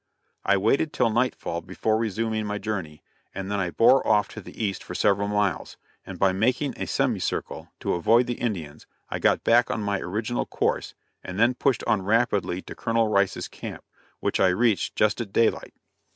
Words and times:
I 0.43 0.57
waited 0.57 0.93
till 0.93 1.11
nightfall 1.11 1.61
before 1.61 1.95
resuming 1.99 2.47
my 2.47 2.57
journey, 2.57 3.03
and 3.35 3.51
then 3.51 3.59
I 3.59 3.69
bore 3.69 4.07
off 4.07 4.27
to 4.29 4.41
the 4.41 4.63
east 4.65 4.83
for 4.83 4.95
several 4.95 5.27
miles, 5.27 5.77
and 6.07 6.17
by 6.17 6.31
making 6.31 6.73
a 6.75 6.87
semi 6.87 7.19
circle 7.19 7.69
to 7.81 7.93
avoid 7.93 8.25
the 8.25 8.33
Indians, 8.41 8.87
I 9.11 9.19
got 9.19 9.43
back 9.43 9.69
on 9.69 9.83
my 9.83 9.99
original 9.99 10.47
course, 10.47 10.95
and 11.23 11.39
then 11.39 11.53
pushed 11.53 11.83
on 11.83 12.01
rapidly 12.01 12.63
to 12.63 12.73
Colonel 12.73 13.09
Rice's 13.09 13.47
camp, 13.47 13.83
which 14.21 14.39
I 14.39 14.47
reached 14.47 14.95
just 14.95 15.21
at 15.21 15.31
daylight. 15.31 15.75